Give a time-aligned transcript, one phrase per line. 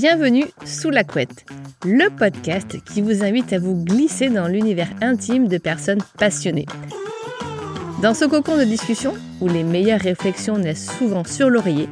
[0.00, 1.44] Bienvenue sous la couette,
[1.84, 6.64] le podcast qui vous invite à vous glisser dans l'univers intime de personnes passionnées.
[8.00, 11.86] Dans ce cocon de discussion, où les meilleures réflexions naissent souvent sur l'oreiller,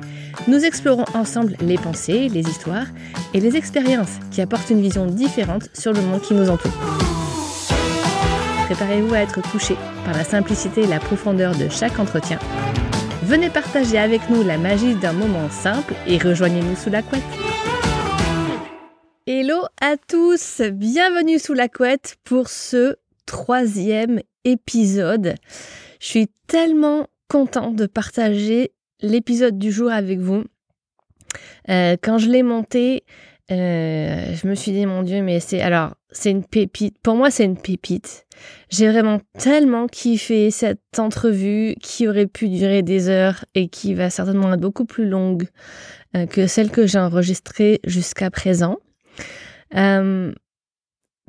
[0.47, 2.87] nous explorons ensemble les pensées, les histoires
[3.35, 6.73] et les expériences qui apportent une vision différente sur le monde qui nous entoure.
[8.71, 12.39] Préparez-vous à être touché par la simplicité et la profondeur de chaque entretien.
[13.25, 17.21] Venez partager avec nous la magie d'un moment simple et rejoignez-nous sous la couette.
[19.31, 22.97] Hello à tous, bienvenue sous la couette pour ce
[23.27, 25.35] troisième épisode.
[26.01, 30.45] Je suis tellement contente de partager l'épisode du jour avec vous.
[31.69, 33.05] Euh, quand je l'ai monté,
[33.51, 36.97] euh, je me suis dit mon Dieu, mais c'est alors c'est une pépite.
[37.03, 38.25] Pour moi, c'est une pépite.
[38.71, 44.09] J'ai vraiment tellement kiffé cette entrevue qui aurait pu durer des heures et qui va
[44.09, 45.49] certainement être beaucoup plus longue
[46.17, 48.79] euh, que celle que j'ai enregistrée jusqu'à présent.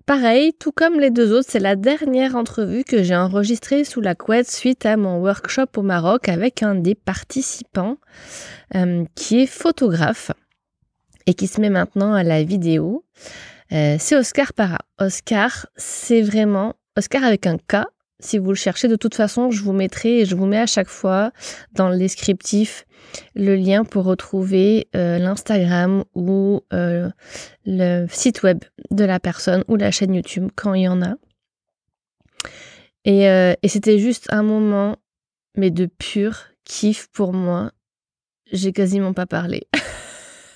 [0.06, 4.16] Pareil, tout comme les deux autres, c'est la dernière entrevue que j'ai enregistrée sous la
[4.16, 7.98] couette suite à mon workshop au Maroc avec un des participants
[9.16, 10.32] qui est photographe
[11.30, 13.06] et qui se met maintenant à la vidéo.
[13.72, 14.80] Euh, c'est Oscar Para.
[14.98, 17.86] Oscar, c'est vraiment Oscar avec un K.
[18.20, 20.66] Si vous le cherchez, de toute façon, je vous mettrai et je vous mets à
[20.66, 21.32] chaque fois
[21.74, 22.86] dans le descriptif
[23.36, 27.10] le lien pour retrouver euh, l'Instagram ou euh,
[27.66, 31.16] le site web de la personne ou la chaîne YouTube quand il y en a.
[33.06, 34.98] Et, et c'était juste un moment,
[35.56, 37.72] mais de pur kiff pour moi.
[38.52, 39.68] J'ai quasiment pas parlé.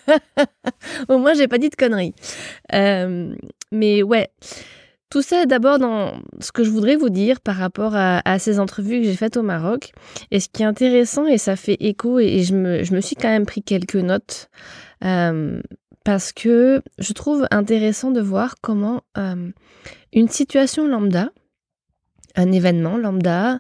[1.09, 2.14] Au moins, j'ai pas dit de conneries.
[2.73, 3.36] Euh,
[3.72, 4.30] mais ouais,
[5.14, 9.00] tout ça d'abord dans ce que je voudrais vous dire par rapport à, ces entrevues
[9.02, 9.92] que j'ai faites au Maroc.
[10.31, 13.45] Et ce qui est intéressant, et ça fait écho, et, je, me, suis quand même
[13.45, 14.50] pris quelques notes,
[15.06, 15.61] euh,
[16.03, 19.52] parce que je trouve intéressant de voir comment euh,
[20.13, 21.29] une situation lambda,
[22.34, 23.59] un événement lambda,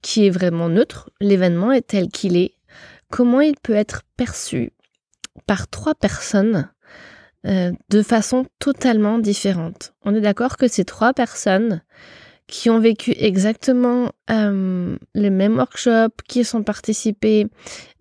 [0.00, 2.54] qui est vraiment neutre, l'événement est tel qu'il est,
[3.10, 4.70] comment il peut être perçu
[5.48, 6.70] par trois personnes
[7.46, 9.94] euh, de façon totalement différente.
[10.04, 11.82] On est d'accord que ces trois personnes
[12.48, 17.46] qui ont vécu exactement euh, le même workshop, qui sont participés,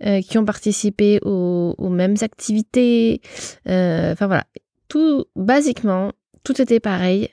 [0.06, 3.22] euh, qui ont participé aux, aux mêmes activités,
[3.66, 4.46] enfin voilà,
[4.88, 6.12] tout basiquement,
[6.44, 7.30] tout était pareil.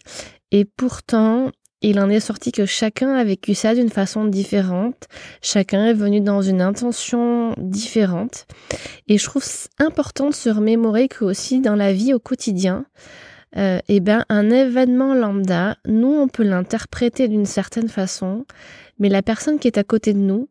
[0.53, 1.51] Et pourtant,
[1.83, 5.09] il en est sorti que chacun a vécu ça d'une façon différente,
[5.41, 8.47] chacun est venu dans une intention différente.
[9.09, 9.45] Et je trouve
[9.79, 12.87] important de se remémorer que aussi dans la vie au quotidien,
[13.57, 18.47] euh, eh ben, un événement lambda, nous, on peut l'interpréter d'une certaine façon,
[18.99, 20.49] mais la personne qui est à côté de nous,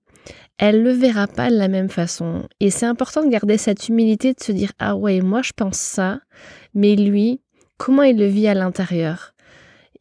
[0.58, 2.48] elle le verra pas de la même façon.
[2.60, 5.78] Et c'est important de garder cette humilité de se dire, ah ouais, moi je pense
[5.78, 6.20] ça,
[6.76, 7.42] mais lui,
[7.78, 9.31] comment il le vit à l'intérieur?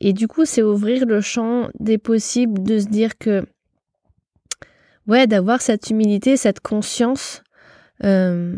[0.01, 3.45] Et du coup, c'est ouvrir le champ des possibles de se dire que,
[5.07, 7.43] ouais, d'avoir cette humilité, cette conscience,
[8.05, 8.57] euh,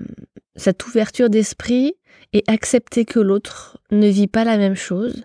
[0.55, 1.95] cette ouverture d'esprit
[2.33, 5.25] et accepter que l'autre ne vit pas la même chose.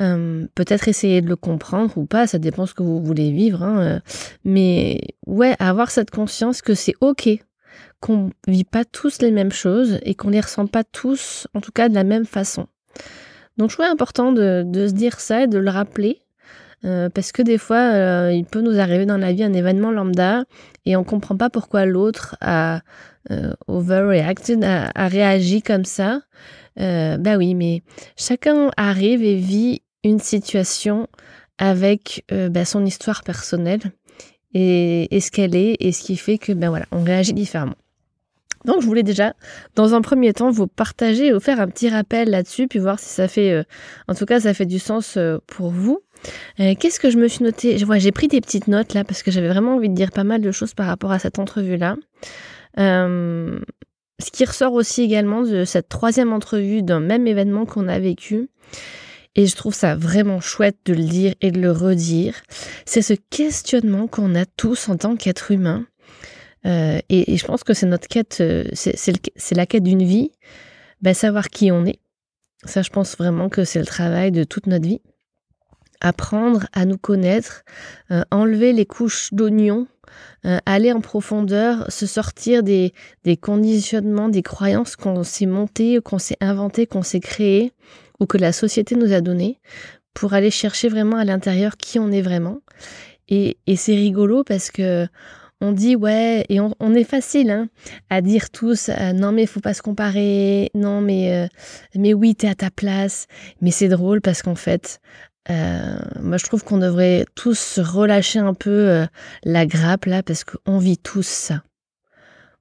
[0.00, 3.62] Euh, peut-être essayer de le comprendre ou pas, ça dépend ce que vous voulez vivre.
[3.62, 4.00] Hein, euh.
[4.44, 7.28] mais ouais, avoir cette conscience que c'est ok,
[8.00, 11.72] qu'on vit pas tous les mêmes choses et qu'on les ressent pas tous, en tout
[11.72, 12.66] cas de la même façon.
[13.58, 16.20] Donc je trouve important de, se dire ça et de le rappeler.
[16.84, 19.90] Euh, parce que des fois, euh, il peut nous arriver dans la vie un événement
[19.90, 20.44] lambda
[20.86, 22.82] et on comprend pas pourquoi l'autre a
[23.32, 26.20] euh, overreacted, a, réagi comme ça.
[26.76, 27.82] bah oui, mais
[28.16, 31.08] chacun arrive et vit une situation
[31.58, 33.80] avec bah, son histoire personnelle
[34.54, 37.74] et, ce qu'elle est et ce qui fait que ben voilà, on réagit différemment.
[38.64, 39.34] Donc je voulais déjà,
[39.74, 42.98] dans un premier temps, vous partager et vous faire un petit rappel là-dessus, puis voir
[42.98, 43.62] si ça fait, euh,
[44.08, 46.00] en tout cas, ça fait du sens euh, pour vous.
[46.60, 47.78] Euh, qu'est-ce que je me suis noté?
[47.78, 50.40] J'ai pris des petites notes là parce que j'avais vraiment envie de dire pas mal
[50.40, 51.96] de choses par rapport à cette entrevue-là.
[52.76, 58.48] ce qui ressort aussi également de cette troisième entrevue d'un même événement qu'on a vécu,
[59.36, 62.34] et je trouve ça vraiment chouette de le dire et de le redire,
[62.84, 65.86] c'est ce questionnement qu'on a tous en tant qu'être humain
[66.66, 70.32] euh, et, je pense que c'est notre quête, euh, c'est la quête d'une vie,
[71.02, 72.00] ben, savoir qui on est.
[72.64, 75.00] Ça, je pense vraiment que c'est le travail de toute notre vie.
[76.00, 77.64] Apprendre à nous connaître,
[78.10, 79.86] euh, enlever les couches d'oignon,
[80.64, 82.94] aller en profondeur, se sortir des,
[83.24, 87.72] des conditionnements, des croyances qu'on s'est montées, qu'on s'est inventées, qu'on s'est créées,
[88.18, 89.60] ou que la société nous a données,
[90.14, 92.60] pour aller chercher vraiment à l'intérieur qui on est vraiment.
[93.28, 95.06] Et, et c'est rigolo parce que
[95.60, 97.68] on dit ouais, et on, est facile hein,
[98.10, 101.48] à dire tous euh, non mais faut pas se comparer, non mais euh,
[101.96, 103.26] mais oui t'es à ta place,
[103.60, 105.00] mais c'est drôle parce qu'en fait
[105.50, 109.06] euh, moi je trouve qu'on devrait tous relâcher un peu
[109.44, 111.62] la grappe là parce qu'on vit tous ça.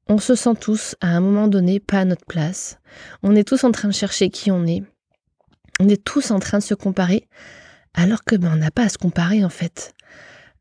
[0.10, 2.80] On se sent tous à un moment donné pas à notre place.
[3.24, 4.82] On est tous en train de chercher qui on est.
[5.82, 7.28] On est tous en train de se comparer
[7.94, 9.94] alors que ben on n'a pas à se comparer en fait.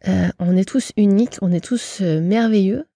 [0.08, 2.86] Euh, on est tous uniques, on est tous euh, merveilleux.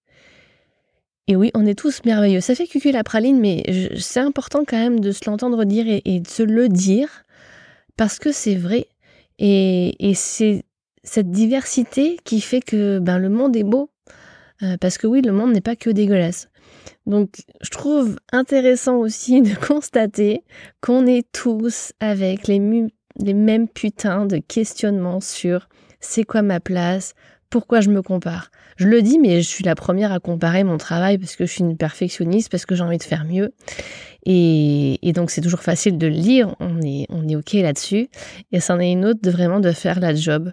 [1.27, 2.41] Et oui, on est tous merveilleux.
[2.41, 3.63] Ça fait cucu la praline, mais
[3.97, 7.23] c'est important quand même de se l'entendre dire et, de se le dire,
[7.95, 8.87] parce que c'est vrai.
[9.39, 10.63] Et, c'est
[11.03, 13.89] cette diversité qui fait que ben, le monde est beau.
[14.63, 16.49] Euh, parce que oui, le monde n'est pas que dégueulasse.
[17.07, 20.43] Donc, je trouve intéressant aussi de constater
[20.81, 22.87] qu'on est tous avec les,
[23.17, 25.67] les mêmes putains de questionnements sur
[26.01, 27.13] c'est quoi ma place,
[27.49, 28.49] pourquoi je me compare?
[28.77, 31.51] Je le dis, mais je suis la première à comparer mon travail parce que je
[31.51, 33.53] suis une perfectionniste, parce que j'ai envie de faire mieux.
[34.25, 38.09] Et, donc c'est toujours facile de le lire, on est, on est ok là-dessus.
[38.51, 40.51] Et c'en est une autre de vraiment de faire la job.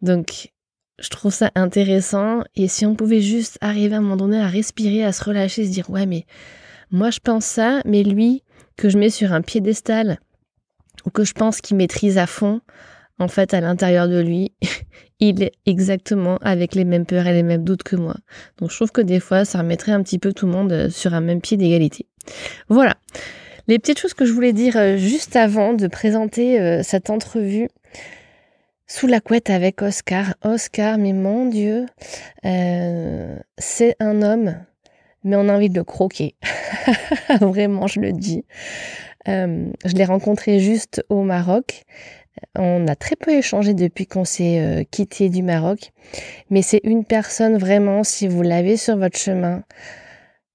[0.00, 0.50] Donc
[0.98, 2.42] je trouve ça intéressant.
[2.54, 5.66] Et si on pouvait juste arriver à un moment donné à respirer, à se relâcher,
[5.66, 6.24] se dire ouais mais
[6.90, 8.44] moi je pense ça, mais lui
[8.76, 10.18] que je mets sur un piédestal
[11.04, 12.60] ou que je pense qu'il maîtrise à fond,
[13.18, 14.52] en fait, à l'intérieur de lui,
[15.20, 18.16] il est exactement avec les mêmes peurs et les mêmes doutes que moi.
[18.58, 20.90] Donc je trouve que des fois, ça remettrait un petit peu tout le monde euh,
[20.90, 22.06] sur un même pied d'égalité.
[22.68, 22.94] Voilà.
[23.66, 27.68] Les petites choses que je voulais dire euh, juste avant de présenter euh, cette entrevue
[28.86, 30.34] sous la couette avec Oscar.
[30.42, 31.84] Oscar, mais mon Dieu,
[32.42, 34.56] c'est un homme,
[35.24, 36.36] mais on a envie de le croquer.
[37.40, 38.44] Vraiment, je le dis.
[39.26, 41.84] Je l'ai rencontré juste au Maroc.
[42.54, 45.92] On a très peu échangé depuis qu'on s'est euh, quitté du Maroc,
[46.50, 49.64] mais c'est une personne vraiment, si vous l'avez sur votre chemin,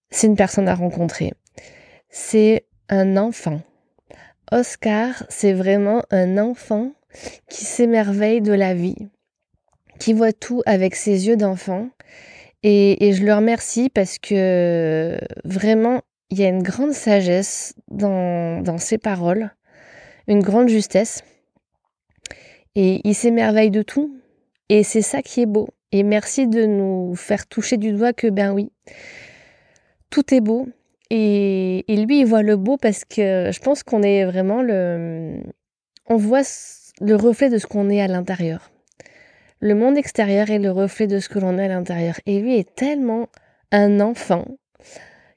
[0.10, 1.34] c'est une personne à rencontrer.
[2.10, 3.62] C'est un enfant.
[4.52, 6.92] Oscar, c'est vraiment un enfant
[7.50, 9.10] qui s'émerveille de la vie,
[10.00, 11.90] qui voit tout avec ses yeux d'enfant.
[12.62, 16.02] Et, je le remercie parce que vraiment,
[16.34, 19.52] il y a une grande sagesse dans, dans ses paroles,
[20.28, 21.24] une grande justesse.
[22.74, 24.18] Et il s'émerveille de tout.
[24.68, 25.70] Et c'est ça qui est beau.
[25.92, 28.72] Et merci de nous faire toucher du doigt que, ben oui,
[30.10, 30.68] tout est beau.
[31.12, 35.36] Et, lui, il voit le beau parce que je pense qu'on est vraiment le.
[36.10, 36.42] On voit
[37.00, 38.72] le reflet de ce qu'on est à l'intérieur.
[39.60, 42.20] Le monde extérieur est le reflet de ce que l'on est à l'intérieur.
[42.26, 43.30] Et lui est tellement
[43.72, 44.46] un enfant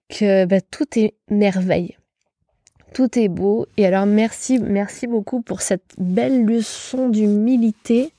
[0.08, 1.96] que ben, tout est merveille
[2.96, 3.66] tout est beau.
[3.76, 8.10] Et alors merci, merci beaucoup pour cette belle leçon d'humilité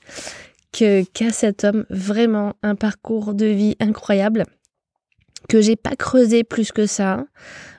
[0.70, 1.84] qu'a cet homme.
[1.90, 4.44] Vraiment un parcours de vie incroyable
[5.48, 7.26] que j'ai pas creusé plus que ça.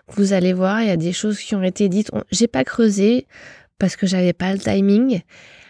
[0.09, 2.11] Vous allez voir, il y a des choses qui ont été dites.
[2.31, 3.27] J'ai pas creusé
[3.77, 5.21] parce que j'avais pas le timing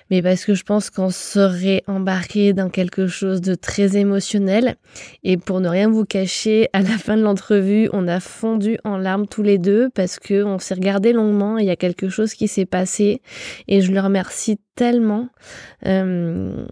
[0.10, 4.76] mais parce que je pense qu'on serait embarqué dans quelque chose de très émotionnel.
[5.24, 8.98] Et pour ne rien vous cacher, à la fin de l'entrevue, on a fondu en
[8.98, 11.58] larmes tous les deux parce que on s'est regardé longuement.
[11.58, 13.22] Il y a quelque chose qui s'est passé
[13.68, 15.30] et je le remercie tellement
[15.86, 16.66] euh,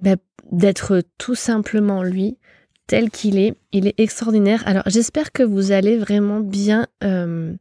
[0.00, 0.16] bah,
[0.52, 2.38] d'être tout simplement lui
[2.86, 3.54] tel qu'il est.
[3.72, 4.62] Il est extraordinaire.
[4.66, 7.54] Alors j'espère que vous allez vraiment bien euh,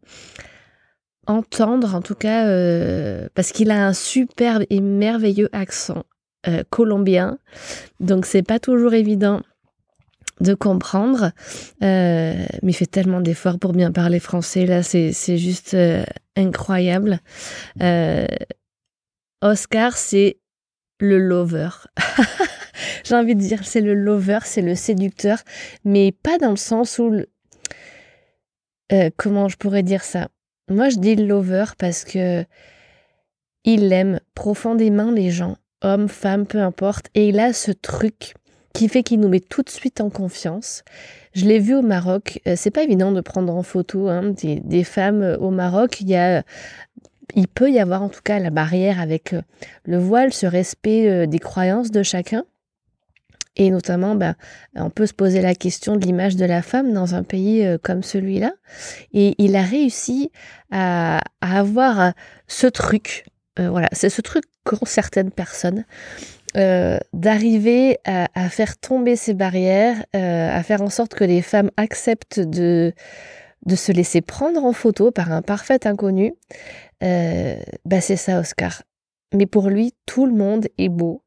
[1.28, 6.04] entendre, en tout cas, euh, parce qu'il a un superbe et merveilleux accent
[6.48, 7.38] euh, colombien.
[8.00, 9.42] Donc, c'est pas toujours évident
[10.42, 11.32] de comprendre,
[11.82, 14.66] euh, mais il fait tellement d'efforts pour bien parler français.
[14.66, 15.78] Là, c'est juste
[16.36, 17.20] incroyable.
[19.42, 20.40] Oscar, c'est
[21.00, 21.70] le lover.
[23.06, 25.40] J'ai envie de dire, c'est le lover, c'est le séducteur,
[25.86, 27.22] mais pas dans le sens où...
[29.16, 30.28] comment je pourrais dire ça?
[30.70, 32.46] Moi, je dis lover parce que
[33.66, 38.36] il aime profondément les gens, hommes, femmes, peu importe, et il a ce truc
[38.74, 40.84] qui fait qu'il nous met tout de suite en confiance.
[41.34, 42.42] Je l'ai vu au Maroc.
[42.48, 46.02] Euh, c'est pas évident de prendre en photo hein, des, femmes euh, au Maroc.
[46.02, 46.44] Il y a,
[47.36, 49.42] il peut y avoir en tout cas la barrière avec euh,
[49.86, 52.44] le voile, ce respect des croyances de chacun.
[53.58, 54.36] Et notamment, ben,
[54.76, 57.78] on peut se poser la question de l'image de la femme dans un pays euh,
[57.82, 58.54] comme celui-là.
[59.14, 60.32] Et il a réussi
[60.72, 62.10] à, avoir euh,
[62.48, 63.26] ce truc,
[63.60, 65.86] euh, voilà, c'est ce truc qu'ont certaines personnes,
[67.12, 72.94] d'arriver à, faire tomber ces barrières, à faire en sorte que les femmes acceptent de,
[73.66, 76.34] de se laisser prendre en photo par un parfait inconnu.
[77.02, 77.60] Ben,
[78.00, 78.84] c'est ça, Oscar.
[79.34, 81.25] Mais pour lui, tout le monde est beau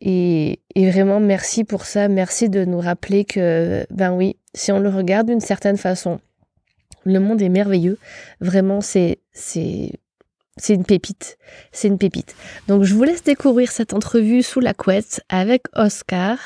[0.00, 2.08] Et, et, vraiment, merci pour ça.
[2.08, 6.20] Merci de nous rappeler que, ben oui, si on le regarde d'une certaine façon,
[7.04, 7.98] le monde est merveilleux.
[8.40, 9.92] Vraiment, c'est, c'est,
[10.56, 11.38] c'est une pépite.
[11.72, 12.34] C'est une pépite.
[12.68, 16.38] Donc, je vous laisse découvrir cette entrevue sous la couette avec Oscar.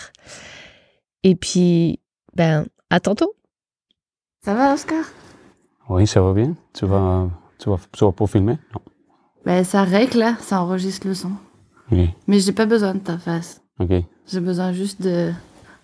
[1.22, 2.00] Et puis,
[2.34, 3.34] ben, à tantôt.
[4.44, 5.04] Ça va, Oscar?
[5.88, 6.54] Oui, ça va bien.
[6.72, 7.28] Tu vas,
[7.58, 8.58] tu vas, tu vas pas filmer?
[8.74, 8.80] Non.
[9.44, 10.36] Ben, ça règle, là.
[10.40, 11.32] Ça enregistre le son.
[11.90, 12.10] Oui.
[12.26, 13.62] Mais j'ai pas besoin de ta face.
[13.78, 13.90] OK.
[14.26, 15.32] J'ai besoin juste de,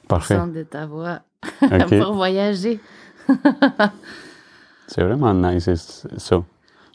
[0.09, 0.39] Parfait.
[0.55, 1.21] de ta voix
[1.63, 1.99] OK.
[2.01, 2.81] pour voyager.
[4.87, 5.69] C'est vraiment nice,
[6.17, 6.43] ça.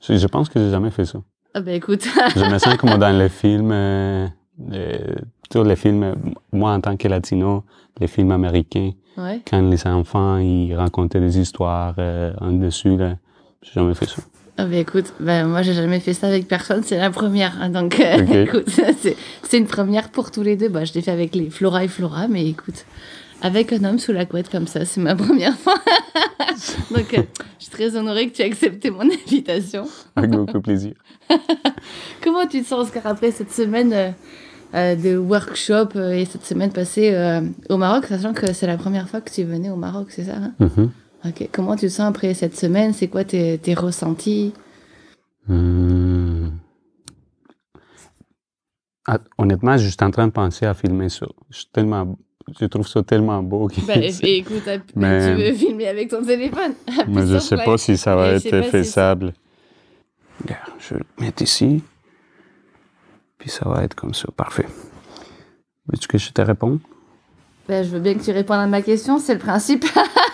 [0.02, 1.20] Je, je pense que j'ai jamais fait ça.
[1.54, 4.28] Ah ben écoute, Je me sens comme dans les films, euh,
[4.72, 5.16] euh,
[5.50, 6.16] tous les films,
[6.54, 7.66] moi en tant que latino,
[8.00, 9.42] les films américains, ouais.
[9.46, 13.18] quand les enfants, ils racontaient des histoires euh, en dessus, là,
[13.62, 14.22] j'ai jamais fait ça.
[14.58, 17.60] Ah ben écoute, ben moi j'ai jamais fait ça avec personne, c'est la première.
[17.62, 18.68] hein, donc euh, écoute,
[19.44, 20.70] c'est une première pour tous les deux.
[20.70, 22.86] Bah, je l'ai fait avec les Flora et Flora, mais écoute,
[23.42, 25.76] avec un homme sous la couette comme ça, c'est ma première fois.
[26.92, 27.24] donc euh,
[27.60, 29.88] je suis très honorée que tu aies accepté mon invitation.
[30.16, 30.94] Avec beaucoup plaisir.
[32.22, 34.14] Comment tu te sens Oscar après cette semaine
[34.76, 37.16] euh, de workshop et cette semaine passée
[37.70, 40.36] au Maroc, sachant que c'est la première fois que tu venais au Maroc, c'est ça
[40.36, 40.52] hein?
[40.60, 40.92] Mhm.
[41.26, 41.50] Ok.
[41.52, 42.94] Comment tu te sens après cette semaine?
[42.94, 44.54] C'est quoi tes, tes ressentis?
[45.48, 46.50] Hmm.
[49.08, 51.26] Ah, honnêtement, je suis en train de penser à filmer ça.
[51.50, 52.18] Je, suis tellement,
[52.60, 53.68] je trouve ça tellement beau.
[53.68, 54.64] que Ben, écoute,
[54.96, 56.74] Mais- tu veux filmer avec ton téléphone
[57.08, 59.34] Mais je sais pas si ça va Mais être si faisable.
[60.80, 61.84] Je vais le mettre ici.
[63.38, 64.28] Puis ça va être comme ça.
[64.36, 64.68] Parfait.
[65.88, 66.80] Veux-tu que je te réponde?
[67.68, 69.86] Ben, je veux bien que tu répondes à ma question, c'est le principe.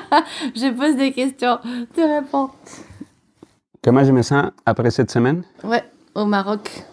[0.54, 1.58] je pose des questions,
[1.94, 2.50] tu réponds.
[3.82, 5.42] Comment je me sens après cette semaine?
[5.64, 5.82] Ouais,
[6.14, 6.84] au Maroc.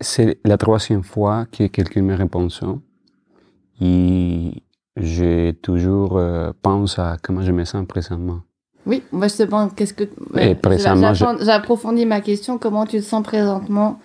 [0.00, 2.66] C'est la troisième fois que quelqu'un me répond ça.
[3.80, 4.62] Et
[4.96, 8.40] j'ai toujours euh, pense à comment je me sens présentement.
[8.86, 10.04] Oui, moi je te demande qu'est-ce que.
[10.36, 12.58] Et j'attends- J'approfondis ma question.
[12.58, 14.00] Comment tu te sens présentement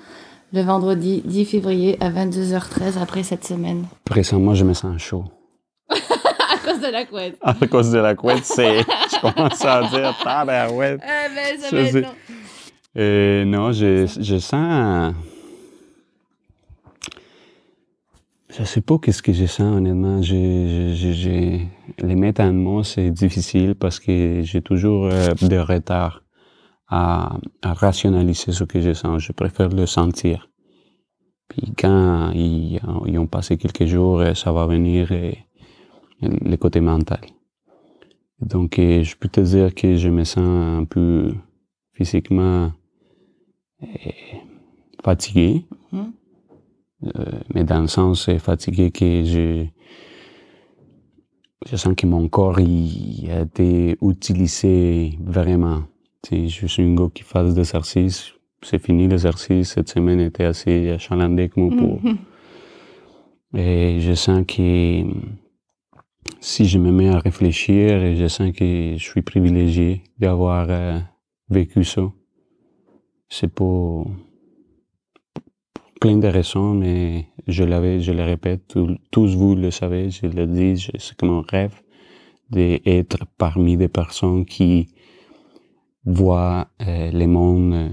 [0.51, 3.86] le vendredi 10 février à 22h13 après cette semaine?
[4.05, 5.24] Présentement, je me sens chaud.
[6.53, 7.37] À cause de la couette.
[7.41, 8.79] À cause de la couette, c'est.
[9.11, 11.01] je commence à dire tabarouette.
[11.03, 12.15] Ah ben, ça va être.
[12.97, 15.13] Euh, non, je, je sens.
[18.55, 20.21] Je sais pas qu'est-ce que je sens, honnêtement.
[20.21, 20.35] Je,
[20.93, 25.57] je, je- je- les mettre en mots, c'est difficile parce que j'ai toujours euh, de
[25.57, 26.23] retard
[26.87, 29.21] à, à rationaliser ce que je sens.
[29.23, 30.49] Je préfère le sentir.
[31.49, 35.31] Puis quand ils, ils ont passé quelques jours, euh, ça va venir euh,
[36.23, 37.21] le côté mental.
[38.39, 41.33] Donc, euh, je peux te dire que je me sens un peu
[41.93, 42.71] physiquement
[43.83, 43.87] euh,
[45.03, 46.13] fatigué, Mhm.
[47.03, 49.65] Euh, mais dans le sens fatigué que je,
[51.69, 55.83] je sens que mon corps il, a été utilisé vraiment.
[56.31, 58.31] Je suis un gars qui fait des exercices.
[58.61, 59.73] C'est fini l'exercice.
[59.73, 62.01] Cette semaine était assez achalandé comme pour.
[62.03, 62.17] Mhm.
[63.55, 65.03] Et je sens que
[66.39, 70.99] si je me mets à réfléchir, je sens que je suis privilégié d'avoir euh,
[71.49, 72.11] vécu ça.
[73.29, 74.07] C'est pour,
[76.03, 78.77] plein de raisons, mais je le répète,
[79.09, 81.81] tous vous le savez, je le dis, c'est comme un rêve
[82.49, 84.89] d'être parmi des personnes qui
[86.03, 87.89] voient euh, le monde euh,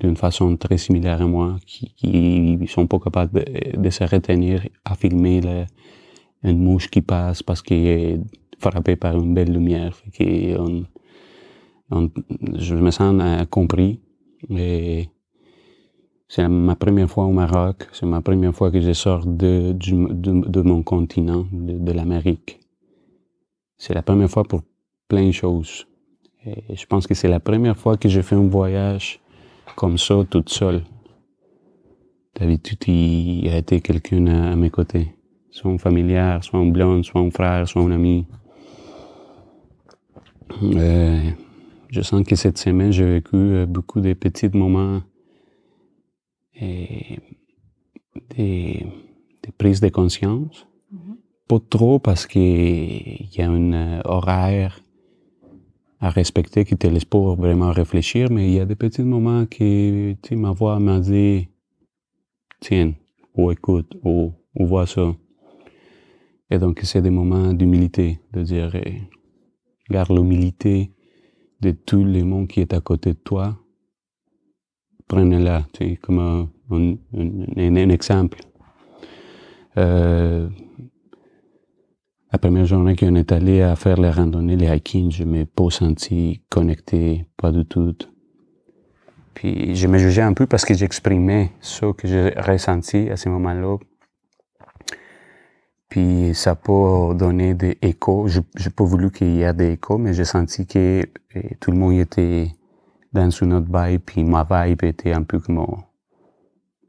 [0.00, 4.68] d'une façon très similaire à moi, qui, qui sont pas capables de, de se retenir
[4.84, 5.64] à filmer le-
[6.42, 8.20] une mouche qui passe parce qu'elle est
[8.58, 9.94] frappée par une belle lumière.
[10.12, 10.84] Fait on-
[12.54, 14.00] je me sens compris.
[16.28, 17.88] C'est ma première fois au Maroc.
[17.92, 22.60] C'est ma première fois que je sors de, mon continent, de, l'Amérique.
[23.76, 24.62] C'est la première fois pour
[25.08, 25.86] plein de choses.
[26.44, 29.20] Je pense que c'est la première fois que je fais un voyage
[29.76, 30.82] comme ça, toute seule.
[32.38, 35.14] D'habitude, il y a été quelqu'un à mes côtés.
[35.50, 38.26] Soit un familiar, soit un blonde, soit un frère, soit un ami.
[40.62, 41.30] Euh,
[41.90, 45.02] je sens que cette semaine, j'ai vécu euh, beaucoup de petits moments
[46.54, 47.18] et
[48.36, 48.86] des,
[49.42, 50.66] des prises de conscience.
[50.92, 51.16] Mhm.
[51.48, 54.80] Pas trop parce qu'il y a un euh, horaire
[56.00, 59.46] à respecter qui te laisse pas vraiment réfléchir, mais il y a des petits moments
[59.46, 61.48] que ma voix m'a dit
[62.60, 62.92] tiens,
[63.34, 65.14] ou écoute, ou, ou vois ça.
[66.50, 69.02] Et donc, c'est des moments d'humilité, de dire, eh,
[69.88, 70.92] garde l'humilité
[71.60, 73.56] de tout le monde qui est à côté de toi,
[75.06, 78.40] prenez-la, tu sais, comme un, exemple.
[79.76, 80.48] Euh,
[82.32, 85.70] la première journée qu'on est allé à faire les randonnées, les hiking, je m'ai pas
[85.70, 87.96] senti connecté, pas du tout.
[89.34, 93.28] Puis je me jugeais un peu parce que j'exprimais ce que j'ai ressenti à ce
[93.28, 93.78] moment-là.
[95.90, 98.28] Puis ça pas donné des échos.
[98.28, 101.02] Je n'ai pas voulu qu'il y ait des échos, mais j'ai senti que
[101.34, 102.52] eh, tout le monde était
[103.12, 105.66] dans une autre vibe, puis ma vibe était un peu comme,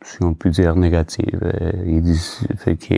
[0.04, 1.40] si on peut dire, négative.
[1.42, 2.20] Euh, il dit,
[2.58, 2.96] fait que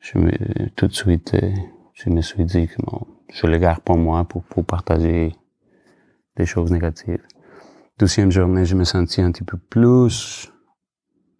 [0.00, 0.32] je me,
[0.74, 1.52] tout de suite, euh,
[1.94, 5.36] je me suis dit que bon, je le garde pour moi pour, pour partager
[6.36, 7.22] des choses négatives.
[7.96, 10.51] Deuxième journée, je me sentis un petit peu plus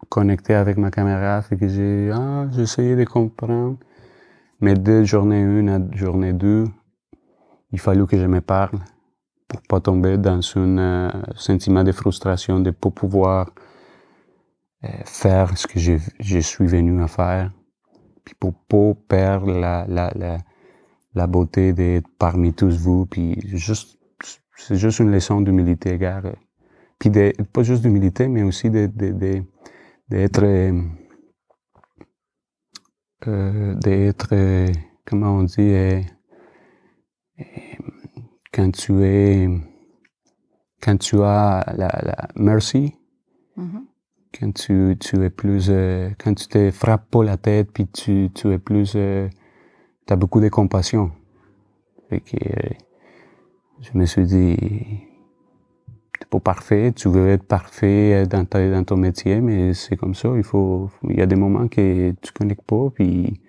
[0.08, 3.78] connecté avec ma caméra, fait que j'ai, ah, j'ai essayé de comprendre.
[4.60, 6.64] Mais de journée une à journée deux,
[7.72, 8.78] il fallait que je me parle
[9.48, 13.50] pour pas tomber dans un euh, sentiment de frustration de pas pouvoir
[14.84, 17.50] euh, faire ce que je, je suis venu à faire
[18.24, 20.38] puis pour pas perdre la, la, la,
[21.14, 23.98] la beauté d'être parmi tous vous, puis juste,
[24.56, 26.22] c'est juste une leçon d'humilité, gars.
[26.98, 27.10] Puis
[27.52, 28.86] pas juste d'humilité, mais aussi de,
[30.12, 30.44] d'être,
[33.26, 34.72] euh, d'être,
[35.04, 36.00] comment on dit, euh,
[38.52, 39.48] quand tu es,
[40.82, 42.94] quand tu as la, la mercy,
[43.56, 43.86] mm-hmm
[44.38, 48.30] quand tu, tu es plus, euh, quand tu te frappes pas la tête, puis tu,
[48.34, 49.28] tu es plus, euh,
[50.06, 51.12] tu as beaucoup de compassion.
[52.08, 52.70] Fait que, euh,
[53.80, 55.02] je me suis dit,
[56.22, 60.14] t'es pas parfait, tu veux être parfait dans, ta, dans ton métier, mais c'est comme
[60.14, 63.40] ça, il faut, il y a des moments que tu connectes pas, puis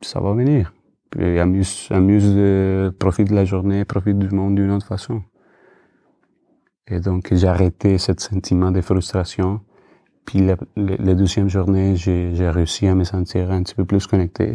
[0.00, 0.72] ça va venir.
[1.10, 5.22] Puis amuse, amuse, profite de la journée, profite du monde d'une autre façon.
[6.86, 9.60] Et donc, j'ai arrêté ce sentiment de frustration.
[10.26, 14.54] Puis, la, la, deuxième journée, j'ai réussi à me sentir un petit peu plus connecté.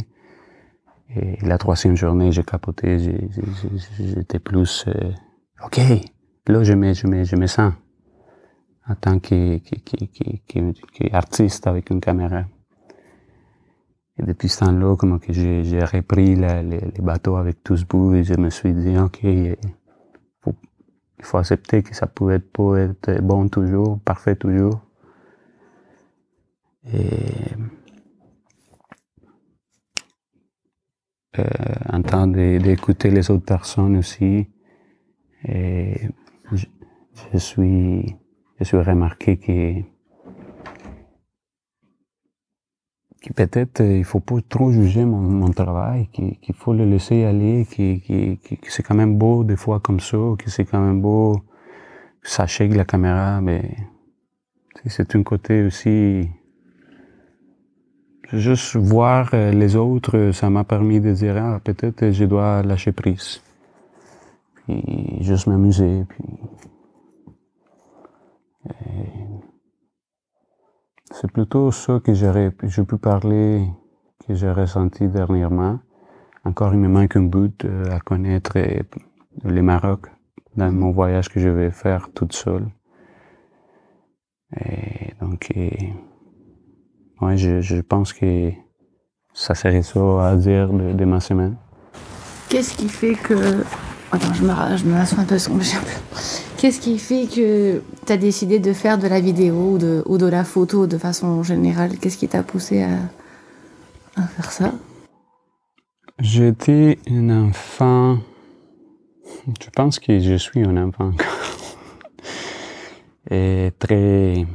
[1.15, 2.97] Et la troisième journée, j'ai capoté,
[3.97, 5.11] j'étais plus, euh,
[5.65, 5.79] OK,
[6.47, 7.73] là, je me, je je sens
[8.87, 9.19] en tant
[10.89, 12.45] qu'artiste avec une caméra.
[14.17, 18.49] Et depuis ce temps-là, que j'ai repris les, bateaux avec tous bouts et je me
[18.49, 19.55] suis dit, OK, il
[21.21, 24.81] faut accepter que ça peut être pas être bon toujours, parfait toujours.
[26.91, 27.09] Et
[31.37, 31.43] euh,
[31.91, 34.47] en train d'écouter les autres personnes aussi.
[35.47, 36.09] Et
[37.33, 38.15] je, suis,
[38.59, 39.81] je suis remarqué que
[43.21, 47.25] que peut-être euh, il faut pas trop juger mon, mon travail, qu'il faut le laisser
[47.25, 51.41] aller, que, c'est quand même beau des fois comme ça, que c'est quand même beau
[52.21, 53.75] que ça shake la caméra, mais
[54.85, 56.29] c'est un côté aussi.
[58.31, 62.91] Juste voir euh, les autres, ça m'a permis de dire ah peut-être je dois lâcher
[62.91, 63.41] prise,
[64.55, 66.23] puis juste m'amuser, puis.
[71.11, 72.51] C'est plutôt ça que j'aurais,
[72.81, 73.67] peux parler,
[74.27, 75.79] que j'ai ressenti dernièrement.
[76.45, 78.81] Encore, il me manque un bout euh, à connaître euh,
[79.43, 80.07] le Maroc
[80.55, 82.67] dans mon voyage que je vais faire toute seule.
[84.61, 85.93] Et donc, et,
[87.21, 88.51] ouais, je, je, pense que
[89.33, 91.57] ça serait ça à dire de, ma semaine.
[92.49, 93.63] Qu'est-ce qui fait que...
[94.11, 96.48] Attends, je me, je me un peu, un peu.
[96.59, 100.17] Qu'est-ce qui fait que tu as décidé de faire de la vidéo ou de, ou
[100.17, 101.97] de la photo de façon générale?
[101.97, 104.73] Qu'est-ce qui t'a poussé à, faire ça?
[106.19, 108.17] J'étais un enfant.
[109.47, 111.13] Je pense que je suis un enfant.
[113.31, 114.45] Et très.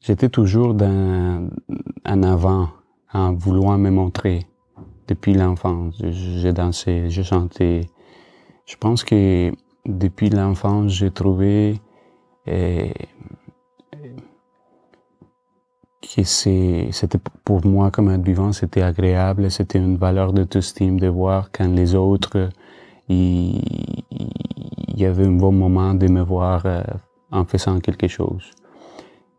[0.00, 1.48] J'étais toujours dans,
[2.04, 2.68] en avant,
[3.14, 4.46] en voulant me montrer
[5.08, 5.94] depuis l'enfance.
[6.10, 7.88] J'ai dansé, j'ai chanté.
[8.66, 9.50] Je pense que
[9.86, 11.80] depuis l'enfance, j'ai trouvé
[12.48, 12.88] euh,
[16.02, 21.50] que c'était pour moi comme un vivant, c'était agréable, c'était une valeur d'auto-estime de voir
[21.52, 22.50] quand les autres,
[23.08, 23.62] il,
[24.96, 26.82] y avait un bon moment de me voir euh,
[27.30, 28.50] en faisant quelque chose.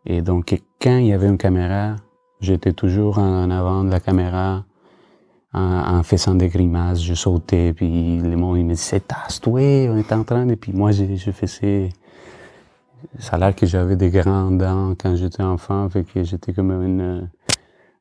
[0.04, 1.96] Et donc, quand il y avait une caméra,
[2.40, 4.64] j'étais toujours en avant de la caméra,
[5.54, 10.12] en, faisant des grimaces, je sautais, puis le monde il me disait tasse-toi, on est
[10.12, 11.90] en train, et puis moi je, je faisais,
[13.18, 16.70] ça a l'air que j'avais des grandes dents quand j'étais enfant, fait que j'étais comme
[16.70, 17.28] un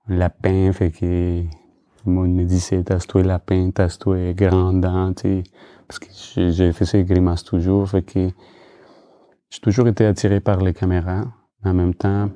[0.08, 1.44] lapin, fait que
[2.06, 5.44] le monde me disait tasse-toi lapin, tasse-toi grand dents, tu sais,
[5.88, 8.30] parce que j'ai fait ces grimaces toujours, fait que
[9.50, 11.26] j'ai toujours été attiré par les caméras,
[11.66, 12.30] en même temps,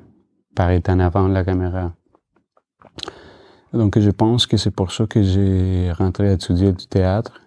[0.54, 1.94] par être en avant de la caméra.
[3.76, 7.40] Donc, je pense que c'est pour ça que j'ai rentré à étudier du théâtre.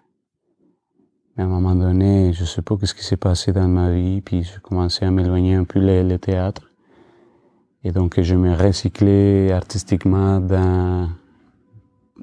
[1.36, 4.22] Mais à un moment donné, je sais pas ce qui s'est passé dans ma vie,
[4.22, 6.70] puis j'ai commencé à m'éloigner un peu le, théâtre.
[7.84, 10.42] Et donc, je me recyclais artistiquement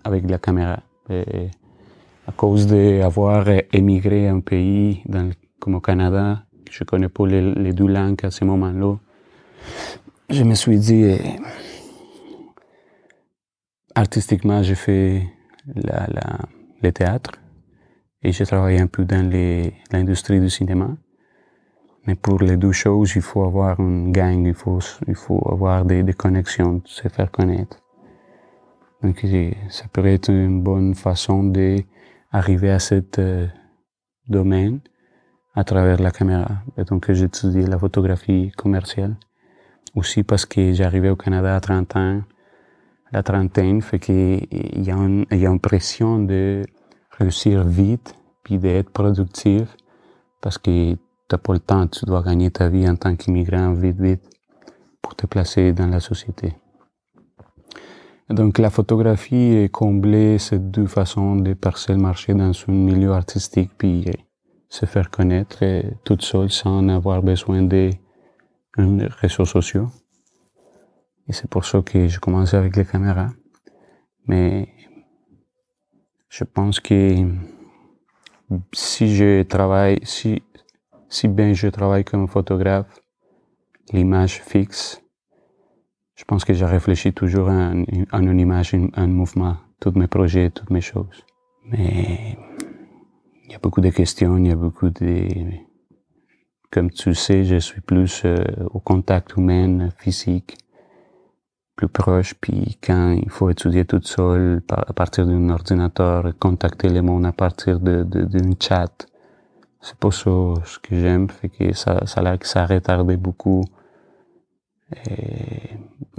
[0.04, 0.80] avec la caméra.
[1.10, 1.50] Et
[2.26, 5.02] à cause d'avoir émigré à un pays
[5.58, 8.96] comme au Canada, je connais pas les, les deux langues à ce moment-là,
[10.28, 11.38] je me suis dit, eh,
[13.96, 15.22] artistiquement, j'ai fait
[15.74, 16.38] la, la,
[16.82, 17.32] le théâtre
[18.22, 19.28] et j'ai travaillé un peu dans
[19.90, 20.96] l'industrie du cinéma.
[22.06, 24.78] Mais pour les deux choses, il faut avoir une gang, il faut,
[25.08, 27.78] il faut avoir des, des connexions, se faire connaître.
[29.02, 29.24] Donc,
[29.70, 33.46] ça pourrait être une bonne façon d'arriver à ce euh,
[34.28, 34.80] domaine
[35.54, 36.62] à travers la caméra.
[36.76, 39.16] Et donc, j'ai étudié la photographie commerciale.
[39.94, 42.22] Aussi parce que j'arrivais au Canada à 30 ans,
[43.12, 44.46] la trentaine, fait qu'il
[44.84, 46.62] y, a une, pression de
[47.10, 49.76] réussir vite, puis d'être productif,
[50.40, 50.96] parce que
[51.28, 54.22] t'as pas le temps, tu dois gagner ta vie en tant qu'immigrant vite, vite,
[55.00, 56.54] pour te placer dans la société.
[58.28, 63.12] Donc la photographie est comblée ces deux façons de percer le marché dans un milieu
[63.12, 64.04] artistique, puis
[64.68, 65.64] se faire connaître
[66.04, 68.00] toute seule sans avoir besoin des
[68.76, 69.88] réseaux sociaux.
[71.28, 73.30] Et c'est pour ça que j'ai commencé avec les caméras.
[74.26, 74.68] Mais
[76.28, 77.26] je pense que
[78.72, 80.42] si je travaille, si,
[81.08, 83.00] si bien je travaille comme photographe,
[83.92, 85.02] l'image fixe,
[86.14, 90.50] je pense que j'ai réfléchi toujours à, une image, à un mouvement, tous mes projets,
[90.50, 91.24] toutes mes choses.
[91.64, 92.38] Mais
[93.44, 95.28] il y a beaucoup de questions, il y a beaucoup de...
[96.70, 100.56] Comme tu sais, je suis plus euh, au contact humain, physique
[101.76, 107.02] plus proche, puis quand il faut étudier tout seul à partir d'un ordinateur, contacter les
[107.02, 109.06] mondes à partir d'une de, de, chat,
[109.80, 113.16] c'est pas ça ce que j'aime, fait que ça, ça a que ça a retardé
[113.18, 113.62] beaucoup
[115.06, 115.70] et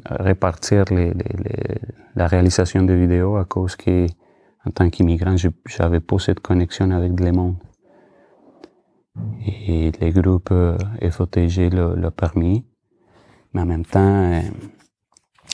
[0.05, 1.79] répartir les, les,
[2.15, 4.05] la réalisation de vidéos à cause que
[4.67, 7.55] en tant qu'immigrant, j'avais pas cette connexion avec les mondes.
[9.45, 10.77] Et les groupes euh,
[11.09, 12.65] FOTG l'ont permis,
[13.53, 14.41] mais en même temps, euh,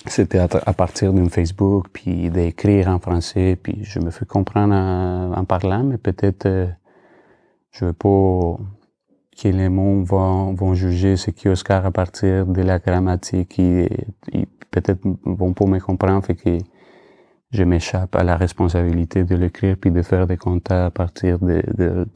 [0.08, 5.46] c'était à, partir d'un Facebook, puis d'écrire en français, puis je me fais comprendre en,
[5.46, 6.68] parlant, mais peut-être euh,
[7.72, 8.58] je veux pas
[9.42, 13.90] que les mots vont, vont juger ce qui Oscar à partir de la grammatique, et,
[14.72, 16.58] peut-être vont pas me comprendre, fait que
[17.52, 21.62] je m'échappe à la responsabilité de l'écrire puis de faire des contacts à partir de,
[21.78, 22.08] de,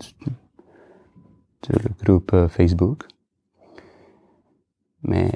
[1.69, 3.03] de, groupe euh, Facebook.
[5.03, 5.31] Mais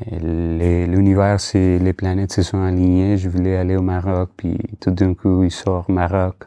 [0.88, 3.18] l'univers, c'est les planètes se sont alignées.
[3.18, 6.44] Je voulais aller au Maroc, puis tout d'un coup, il sort Maroc.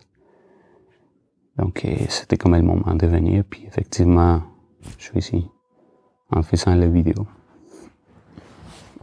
[1.57, 3.44] Donc, c'était comme le moment de venir.
[3.48, 4.42] Puis effectivement,
[4.98, 5.50] je suis ici,
[6.31, 7.27] en faisant la vidéo.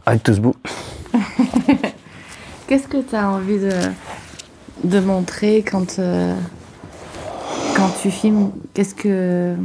[0.04, 0.56] Avec tous bout.
[2.66, 3.72] Qu'est-ce que tu as envie de,
[4.84, 6.34] de montrer quand, euh,
[7.76, 8.50] quand tu filmes?
[8.74, 9.56] Qu'est-ce que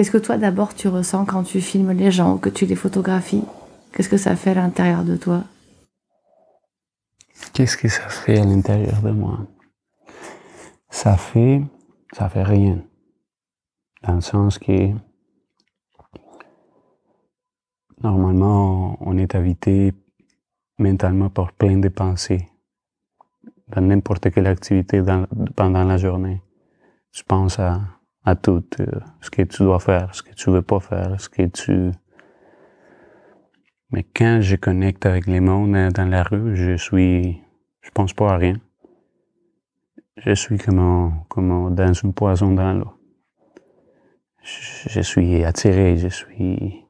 [0.00, 3.44] Qu'est-ce que toi d'abord tu ressens quand tu filmes les gens, que tu les photographies?
[3.92, 5.44] Qu'est-ce que ça fait à l'intérieur de toi?
[7.52, 9.40] Qu'est-ce que ça fait à l'intérieur de moi?
[10.88, 11.60] Ça fait,
[12.14, 12.78] ça fait rien.
[14.02, 14.88] Dans le sens que
[18.02, 19.92] normalement on est habité
[20.78, 22.48] mentalement par plein de pensées
[23.68, 25.02] dans n'importe quelle activité
[25.56, 26.42] pendant la journée.
[27.12, 27.82] Tu penses à
[28.24, 28.86] à tout, euh,
[29.20, 31.90] ce que tu dois faire, ce que tu veux pas faire, ce que tu...
[33.90, 37.42] Mais quand je connecte avec les mondes euh, dans la rue, je suis,
[37.80, 38.56] je pense pas à rien.
[40.16, 42.92] Je suis comme, comme dans une poison dans l'eau.
[44.42, 46.86] Je, suis attiré, je suis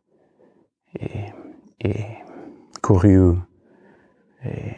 [0.99, 1.33] et,
[1.81, 2.05] et
[2.83, 3.37] curieux.
[4.45, 4.75] Et,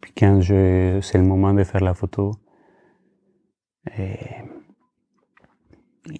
[0.00, 2.32] puis quand je, c'est le moment de faire la photo,
[3.96, 4.16] et,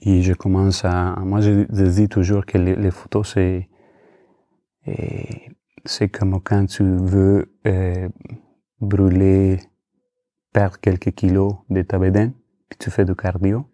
[0.02, 1.16] et je commence à...
[1.20, 3.68] Moi, je, dis toujours que les, photos, c'est...
[5.84, 8.08] C'est comme quand tu veux euh,
[8.80, 9.58] brûler,
[10.52, 12.32] perdre quelques kilos de ta bédaine,
[12.68, 13.66] puis tu fais du cardio.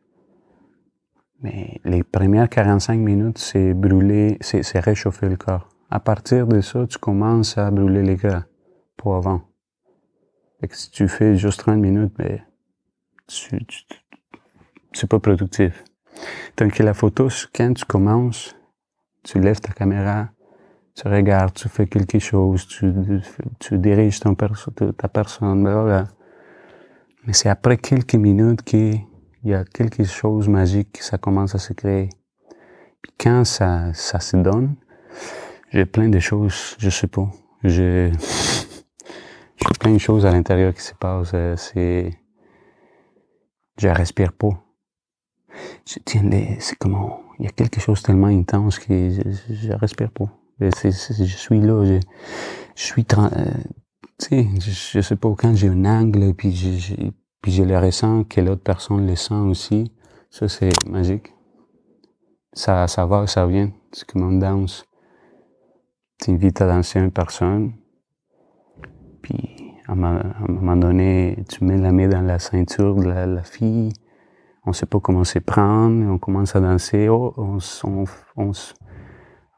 [1.40, 5.68] Mais les premières 45 minutes, c'est brûler, c'est réchauffer le corps.
[5.90, 8.44] À partir de ça, tu commences à brûler les gras
[8.96, 9.42] pour avant.
[10.62, 12.42] Et que si tu fais juste 30 minutes, mais ben,
[13.29, 15.85] c'est pas productif.
[16.57, 18.57] Donc la photo, quand tu commences,
[19.23, 20.31] tu lèves ta caméra,
[20.95, 22.93] tu regardes, tu fais quelque chose, tu,
[23.61, 26.09] tu diriges ton perso, ta personne, blablabla.
[27.25, 29.01] Mais c'est après quelques minutes qu'il
[29.45, 32.09] y a quelque chose magique, ça commence à se créer.
[33.03, 34.75] Puis quand ça, ça se donne,
[35.71, 37.31] j'ai plein de choses, je sais pas.
[37.62, 38.11] J'ai,
[39.57, 41.33] j'ai plein de choses à l'intérieur qui se passent.
[41.35, 42.19] euh, C'est,
[43.79, 44.62] je respire pas.
[45.87, 46.23] Je tiens
[46.61, 50.29] c'est comment, il y a quelque chose tellement intense que je, respire pas.
[50.61, 52.01] Je suis là, je,
[52.75, 53.45] suis, euh,
[54.19, 54.49] tu sais,
[54.93, 56.95] je, sais pas quand j'ai un angle, puis je, je,
[57.41, 59.93] puis je le ressens, que l'autre personne le sent aussi.
[60.31, 61.33] Ça, c'est magique.
[62.53, 63.71] Ça, ça va, ça vient.
[63.93, 64.85] C'est comme on danse.
[66.21, 67.73] Tu invites à danser une personne,
[69.23, 69.58] puis
[69.88, 73.90] à un moment donné, tu mets la main dans la ceinture de la, fille,
[74.66, 77.35] on sait pas comment se prendre, on commence à danser, oh,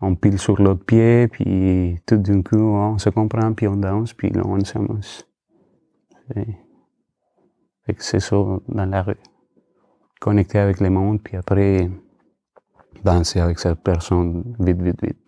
[0.01, 4.15] on, pile sur l'autre pied, puis tout d'un coup, on se comprend, puis on danse,
[4.15, 5.27] puis là, on s'amuse.
[6.33, 8.37] Fait c'est ça,
[8.69, 9.17] dans la rue.
[10.21, 11.91] Connecter avec le monde, puis après,
[13.05, 15.19] danser avec cette personne vite, vite, vite.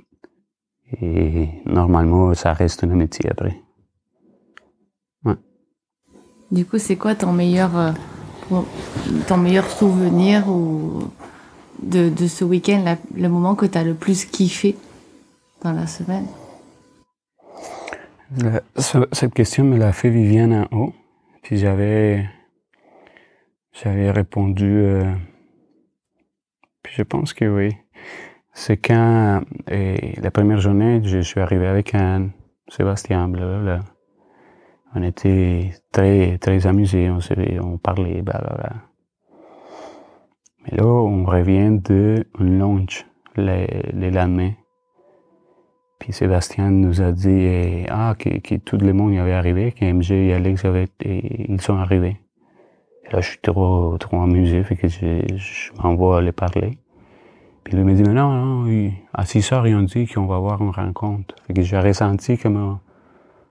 [1.00, 3.62] Et normalement, ça reste un métier après.
[6.52, 7.92] Du coup, c'est quoi ton meilleur, euh,
[9.26, 11.04] ton meilleur souvenir ou
[11.82, 14.76] de, de ce week-end, le moment que tu as le plus kiffé
[15.64, 16.26] dans la semaine?
[18.76, 20.94] Ce- cette question me l'a fait Viviane en haut.
[21.42, 22.24] Puis j'avais,
[23.72, 25.04] j'avais répondu, euh,
[26.82, 27.74] puis je pense que oui.
[28.52, 32.30] C'est quand, euh, la première journée, je suis arrivé avec un
[32.68, 33.80] Sébastien, blablabla.
[34.94, 38.74] On était très, très amusés, on, se- on parlait, blablabla.
[40.64, 44.52] Mais là, on revient de un lunch le, le lendemain.
[45.98, 49.72] Puis Sébastien nous a dit eh, ah, que, que tout le monde y avait arrivé,
[49.72, 52.20] que MJ et Alex avaient, et ils sont arrivés.
[53.04, 56.78] Et là, je suis trop, trop amusé, fait que je, m'envoie aller parler.
[57.62, 60.36] Puis lui me dit, mais non, non, à 6 heures, ils ont dit qu'on va
[60.36, 61.36] avoir une rencontre.
[61.46, 62.78] Fait que j'ai ressenti comme,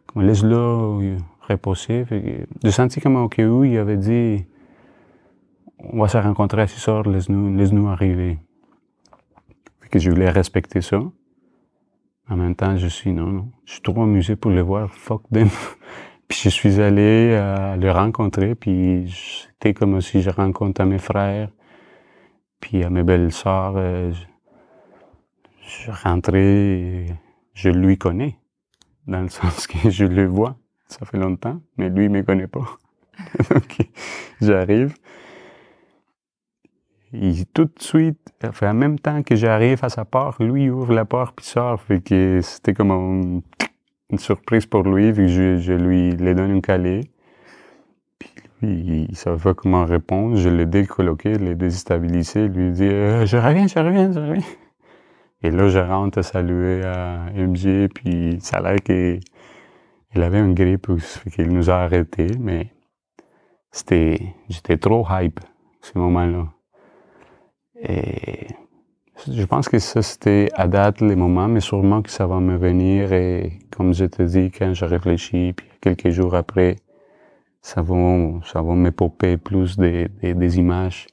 [0.07, 1.15] comme laisse-le
[1.57, 4.45] que j'ai senti comme au cas où il avait dit,
[5.79, 8.39] on va se rencontrer à 6 heures, laisse-nous, laisse-nous arriver.
[9.81, 11.01] Fait que je voulais respecter ça.
[12.29, 15.23] En même temps, je suis, non, non, je suis trop amusé pour le voir, fuck
[15.33, 15.49] them.
[16.27, 19.13] puis je suis allé euh, le rencontrer, puis
[19.49, 21.49] c'était comme si je rencontre à mes frères,
[22.59, 23.73] puis à mes belles sœurs.
[23.75, 24.25] euh, je,
[25.85, 27.07] je rentrais,
[27.53, 28.37] je lui connais,
[29.07, 30.55] dans le sens que je le vois,
[30.91, 32.65] ça fait longtemps, mais lui, il me connaît pas.
[33.49, 33.77] Donc,
[34.41, 34.93] j'arrive.
[37.13, 38.17] Et tout de suite,
[38.53, 41.45] fait en même temps que j'arrive à sa porte, lui il ouvre la porte puis
[41.45, 41.81] sort.
[41.81, 43.41] Fait que c'était comme un-
[44.11, 47.01] une surprise pour lui, vu que je, lui lui donne une calée.
[48.19, 50.37] Puis lui, il savait pas comment répondre.
[50.37, 54.43] Je l'ai décoloqué, je l'ai déstabilisé, lui dit Euh, Je reviens, je reviens, je reviens.
[55.43, 59.19] Et là, je rentre saluer à MJ, puis ça a l'air qu'il
[60.13, 60.87] il avait une grippe,
[61.33, 62.73] qu'il nous a arrêtés, mais
[63.71, 64.19] c'était,
[64.49, 65.39] j'étais trop hype,
[65.81, 66.47] ce moment-là.
[67.81, 68.47] Et
[69.29, 72.57] je pense que ça, c'était à date les moments, mais sûrement que ça va me
[72.57, 73.13] venir.
[73.13, 76.77] Et comme je te dis, quand je réfléchis, puis quelques jours après,
[77.61, 77.95] ça va,
[78.43, 78.91] ça va me
[79.37, 81.07] plus des, des, images.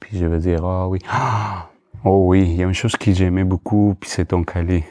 [0.00, 1.70] Puis je vais dire, ah oui, ah,
[2.04, 4.84] oh oui, il y a une chose que j'aimais beaucoup, puis c'est ton calé.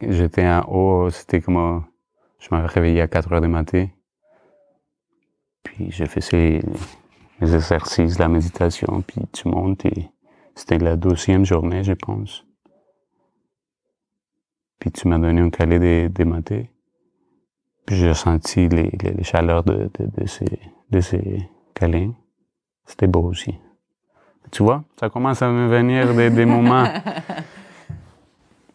[0.00, 1.84] J'étais en haut, c'était comme,
[2.40, 3.86] je m'avais réveillé à 4 heures du matin.
[5.62, 6.60] Puis je faisais
[7.40, 10.10] les exercices, la méditation, puis tu montes et
[10.54, 12.44] c'était la deuxième journée, je pense.
[14.78, 16.62] Puis tu m'as donné un calé de, de matin.
[17.86, 18.90] Puis j'ai senti les,
[19.22, 19.90] chaleurs de,
[20.26, 21.00] ces, de
[21.74, 22.12] câlins.
[22.86, 23.54] C'était beau aussi.
[24.50, 26.86] Tu vois, ça commence à me venir des, des moments.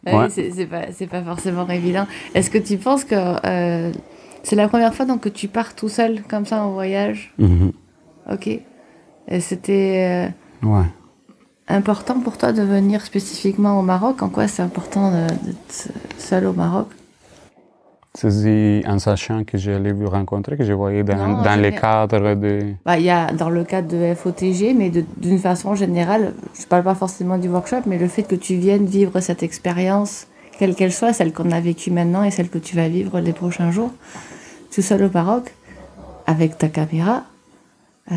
[0.06, 0.28] Oui, Ouais.
[0.30, 2.06] c'est c'est pas, c'est pas forcément évident.
[2.34, 3.92] Est-ce que tu penses que euh,
[4.42, 7.34] c'est la première fois donc, que tu pars tout seul comme ça en voyage?
[7.38, 7.72] Mhm.
[8.32, 8.46] Ok.
[9.28, 10.30] Et c'était
[10.62, 10.84] euh, Ouais.
[11.68, 14.22] important pour toi de venir spécifiquement au Maroc?
[14.22, 15.88] En quoi c'est important d'être
[16.18, 16.88] seul au Maroc?
[18.16, 22.34] C'est en sachant que j'allais vous rencontrer, que je voyais dans, Non, dans les cadres
[22.34, 22.72] de...
[22.82, 26.82] Bah, Il y a dans le cadre de FOTG, mais d'une façon générale, je parle
[26.82, 30.92] pas forcément du workshop, mais le fait que tu viennes vivre cette expérience, quelle qu'elle
[30.92, 33.90] soit, celle qu'on a vécue maintenant et celle que tu vas vivre les prochains jours,
[34.74, 35.54] tout seul au Maroc,
[36.26, 37.24] avec ta caméra,
[38.10, 38.14] euh,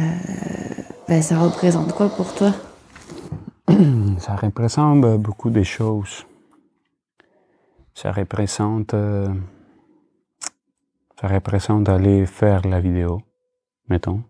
[1.10, 2.54] ben, ça représente quoi pour toi?
[4.20, 6.26] Ça représente beaucoup de choses.
[7.94, 9.28] Ça représente, euh,
[11.20, 13.22] ça représente d'aller faire la vidéo,
[13.90, 14.24] mettons,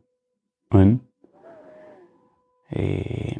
[0.73, 0.97] une.
[2.75, 3.37] Et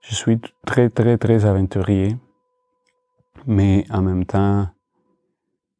[0.00, 2.16] je suis très, très, très aventurier.
[3.46, 4.68] Mais en même temps,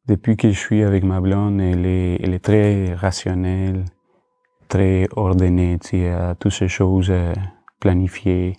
[0.07, 3.85] depuis que je suis avec ma blonde, elle est, très rationnelle,
[4.67, 7.33] très ordonnée, tu sais, à toutes ces choses euh,
[7.79, 8.57] planifiées.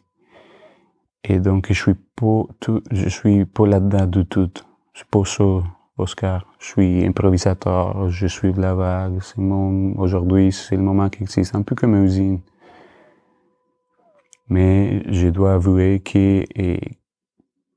[1.24, 4.50] Et donc, je suis pas tout, je suis pas là-dedans du tout.
[4.94, 5.62] C'est pas ça,
[5.98, 6.46] Oscar.
[6.58, 9.18] Je suis improvisateur, je suis de la vague.
[9.22, 11.54] C'est mon, aujourd'hui, c'est le moment qui existe.
[11.54, 12.40] Un peu comme une usine.
[14.48, 16.44] Mais je dois avouer que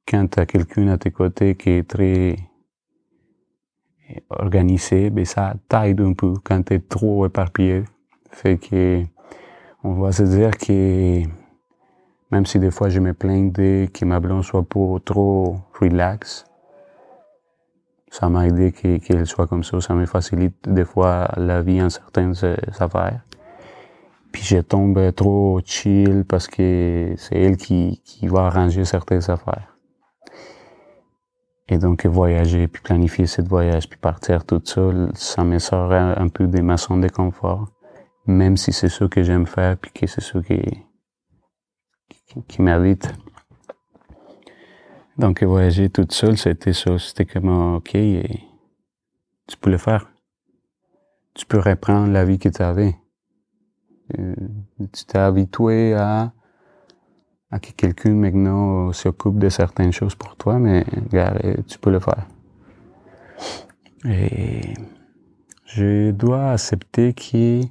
[0.07, 2.35] quand tu as quelqu'un à tes côtés qui est très
[4.29, 7.83] organisé, ben ça t'aide un peu quand tu es trop éparpillé.
[8.31, 9.03] Fait que
[9.83, 11.23] on va se dire que
[12.31, 16.45] même si des fois je me plains de que ma blonde soit pas trop relax,
[18.09, 19.79] ça m'a aidé qu'elle soit comme ça.
[19.81, 22.33] Ça me facilite des fois la vie en certaines
[22.79, 23.21] affaires.
[24.31, 29.75] Puis je tombe trop chill parce que c'est elle qui, qui va arranger certaines affaires.
[31.67, 36.27] Et donc voyager, puis planifier cette voyage, puis partir tout seul, ça me sort un,
[36.27, 37.67] peu de ma de confort.
[38.25, 40.59] Même si c'est ce que j'aime faire, puis que c'est ce qui,
[42.27, 43.13] qui, qui m'habite.
[45.19, 46.97] Donc voyager tout seul, c'était ça.
[46.97, 48.39] C'était comme OK, et
[49.47, 50.09] tu peux le faire.
[51.33, 52.95] Tu peux reprendre la vie que tu avais.
[54.17, 54.33] Euh,
[54.93, 56.31] tu t'es habitué à,
[57.51, 61.99] à que quelqu'un maintenant s'occupe de certaines choses pour toi, mais regarde, tu peux le
[61.99, 62.25] faire.
[64.05, 64.73] Et
[65.65, 67.61] je dois accepter que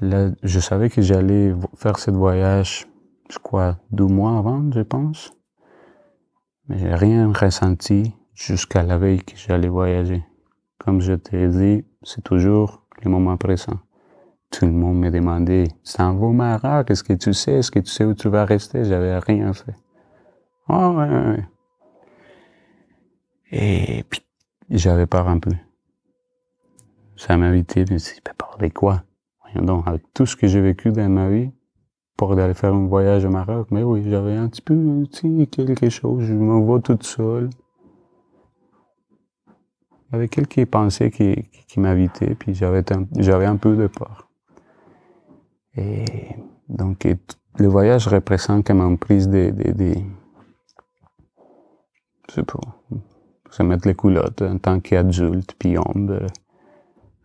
[0.00, 2.88] je savais que j'allais faire ce voyage,
[3.30, 5.35] je crois, deux mois avant, je pense.
[6.68, 10.22] Mais rien ressenti jusqu'à la veille que j'allais voyager.
[10.78, 13.80] Comme je t'ai dit, c'est toujours le moment présent
[14.50, 17.78] tout le monde me demandait, c'est un beau Maroc, est-ce que tu sais, est-ce que
[17.78, 18.84] tu sais où tu vas rester?
[18.84, 19.74] J'avais rien fait.
[20.68, 21.44] Ah ouais, ouais,
[23.50, 24.22] Et puis,
[24.70, 25.52] j'avais peur un peu.
[27.16, 29.02] Ça m'a invité, je me suis dit, peur de quoi?
[29.54, 31.50] Donc, avec tout ce que j'ai vécu dans ma vie,
[32.16, 35.46] pour aller faire un voyage au Maroc, mais oui, j'avais un petit peu, tu sais,
[35.46, 37.50] quelque chose, je me vois toute seule.
[40.12, 44.28] Il quelques pensées qui, qui m'invitaient, puis j'avais un peu de peur.
[45.76, 46.04] Et
[46.68, 47.06] donc,
[47.58, 49.94] le voyage représente comme une prise de, de, de
[52.28, 52.60] je sais pas,
[53.50, 56.18] se mettre les culottes en tant qu'adulte, puis homme,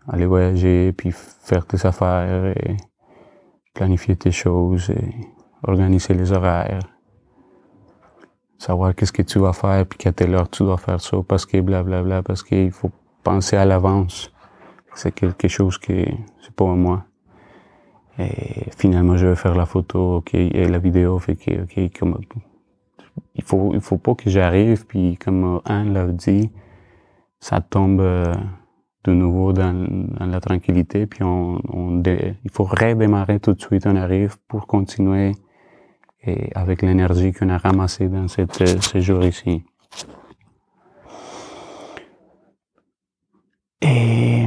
[0.07, 2.53] aller voyager, puis faire tes affaires,
[3.73, 5.15] planifier tes choses, et
[5.63, 6.81] organiser les horaires,
[8.57, 11.45] savoir qu'est-ce que tu vas faire, puis qu'à telle heure tu dois faire ça, parce
[11.45, 12.91] que blablabla, bla, bla, parce qu'il faut
[13.23, 14.31] penser à l'avance.
[14.93, 16.05] C'est quelque chose qui,
[16.41, 17.05] c'est pas moi.
[18.19, 22.19] Et finalement, je vais faire la photo, ok, et la vidéo, fait que, ok, comme,
[23.35, 26.51] il faut, il faut pas que j'arrive, puis comme Anne l'a dit,
[27.39, 28.33] ça tombe euh,
[29.03, 31.59] de nouveau dans, la tranquillité, puis on,
[32.05, 35.33] il faut redémarrer tout de suite, on arrive pour continuer
[36.53, 39.63] avec l'énergie qu'on a ramassée dans cette, euh, ce jour ici.
[43.81, 44.45] Et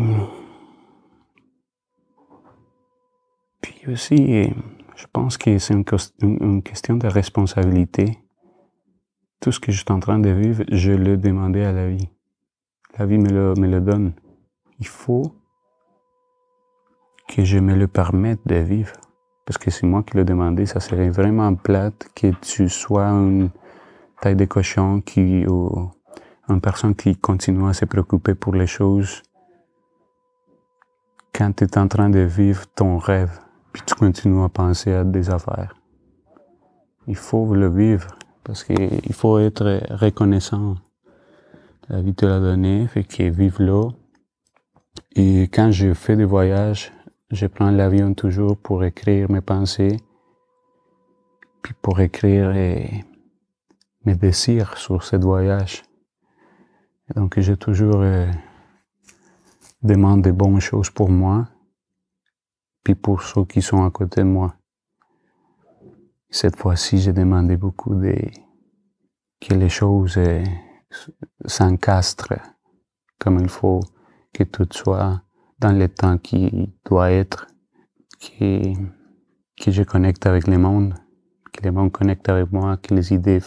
[3.88, 4.50] aussi,
[4.96, 8.18] je pense que c'est une, question de responsabilité.
[9.40, 12.08] Tout ce que je suis en train de vivre, je le demandais à la vie.
[12.98, 14.12] La vie me le, me le donne.
[14.80, 15.34] Il faut
[17.28, 18.92] que je me le permette de vivre.
[19.46, 20.66] Parce que c'est moi qui le demandais.
[20.66, 23.50] Ça serait vraiment plate que tu sois une
[24.20, 25.90] taille de cochon qui, ou
[26.48, 29.22] une personne qui continue à se préoccuper pour les choses
[31.34, 33.40] quand tu es en train de vivre ton rêve
[33.74, 35.74] puis tu continues à penser à des affaires.
[37.08, 40.76] Il faut le vivre parce qu'il faut être reconnaissant.
[41.88, 43.90] La vie te l'a donné, fait que vive là.
[45.16, 46.92] Et quand je fais des voyages,
[47.30, 49.96] je prends l'avion toujours pour écrire mes pensées,
[51.62, 52.50] puis pour écrire
[54.04, 55.82] mes désirs sur ce voyage.
[57.14, 58.30] Donc j'ai toujours euh,
[59.82, 61.48] demandé des bonnes choses pour moi,
[62.82, 64.54] puis pour ceux qui sont à côté de moi.
[66.30, 68.16] Cette fois-ci, j'ai demandé beaucoup de
[69.40, 70.42] que les choses euh,
[71.44, 72.40] s'encastrent
[73.18, 73.80] comme il faut,
[74.34, 75.22] que tout soit
[75.60, 77.46] dans le temps qui doit être,
[78.20, 78.74] que,
[79.58, 80.94] que je connecte avec le monde,
[81.52, 83.40] que les mondes connectent avec moi, que les idées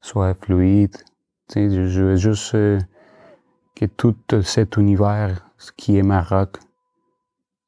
[0.00, 0.96] soient fluides.
[1.48, 2.78] Tu sais, je veux juste euh,
[3.76, 5.46] que tout cet univers
[5.76, 6.58] qui est Maroc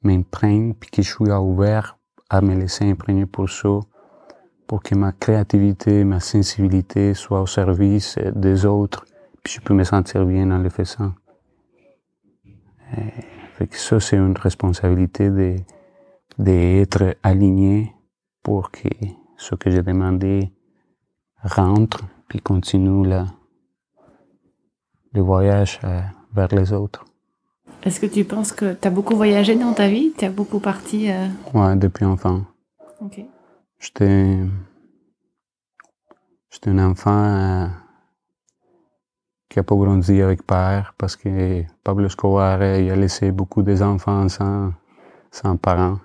[0.02, 1.98] m'imprègne, puis que je sois ouvert
[2.30, 3.78] à me laisser imprégner pour ça,
[4.66, 9.04] pour que ma créativité, ma sensibilité soit au service des autres,
[9.42, 11.12] puis je peux me sentir bien dans le faisant.
[13.54, 15.56] Fait que ça, c'est une responsabilité de,
[16.38, 17.94] d'être aligné
[18.42, 18.88] pour que
[19.36, 20.52] ce que j'ai demandé
[21.42, 23.26] rentre, puis continue là,
[25.12, 26.00] le voyage euh,
[26.32, 27.04] vers les autres.
[27.82, 30.12] Est-ce que tu penses que tu as beaucoup voyagé dans ta vie?
[30.16, 31.26] Tu as beaucoup parti euh...
[31.52, 32.42] Ouais, depuis enfant.
[33.00, 33.20] Ok.
[33.80, 34.38] J'étais,
[36.50, 37.66] j'étais un enfant euh,
[39.52, 43.82] qui a pas grandi avec père parce que Pablo Escobar euh, a laissé beaucoup des
[43.82, 45.98] enfants sans, parents.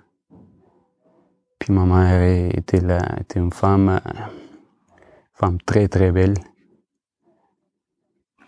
[1.58, 4.10] Puis ma mère était là, était une femme, euh,
[5.32, 6.34] femme très très belle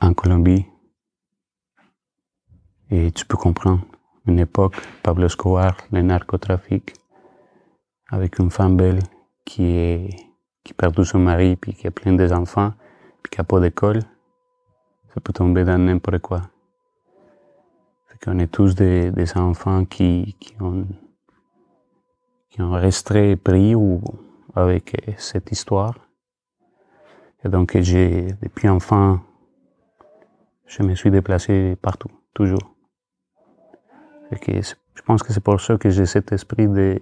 [0.03, 0.67] en Colombie.
[2.91, 3.81] Et tu peux comprendre,
[4.27, 6.93] une époque, Pablo Escobar, le narcotrafic,
[8.11, 8.99] avec une femme belle
[9.47, 10.11] qui est,
[10.63, 12.75] qui perd tout son mari, puis qui a plein des enfants,
[13.23, 14.01] puis qui a pas d'école,
[15.15, 16.43] ça peut tomber dans n'importe quoi.
[18.07, 20.87] Fait qu'on est tous des, des enfants qui, qui ont,
[22.51, 24.01] qui ont resté pris ou
[24.55, 25.95] avec cette histoire.
[27.45, 29.21] Et donc, j'ai, depuis enfant,
[30.67, 32.75] je me suis déplacé partout, toujours.
[34.41, 37.01] Que je pense que c'est pour ça que j'ai cet esprit de,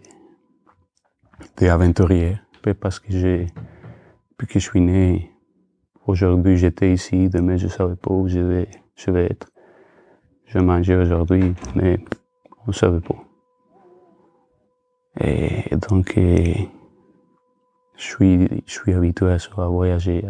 [1.56, 2.40] d'aventurier.
[2.80, 3.46] Parce que j'ai,
[4.30, 5.30] depuis que je suis né,
[6.08, 9.48] aujourd'hui j'étais ici, demain je savais pas où je vais, je vais être.
[10.46, 11.98] Je mangeais aujourd'hui, mais
[12.66, 13.22] on savait pas.
[15.20, 16.68] Et donc, je
[17.96, 20.24] suis, je suis habitué à voyager.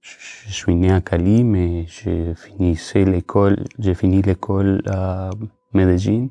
[0.00, 5.30] Je, suis né à Cali, mais j'ai fini l'école, j'ai fini l'école à
[5.72, 6.28] Medellín,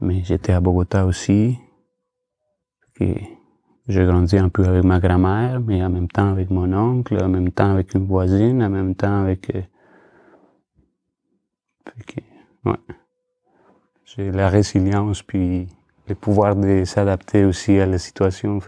[0.00, 1.58] mais j'étais à Bogota aussi.
[3.88, 7.28] J'ai grandi un peu avec ma grand-mère, mais en même temps avec mon oncle, en
[7.28, 9.50] même temps avec une voisine, en même temps avec...
[9.54, 9.62] Euh,
[12.64, 12.76] ouais.
[14.04, 15.66] J'ai la résilience, puis
[16.08, 18.60] le pouvoir de s'adapter aussi à la situation.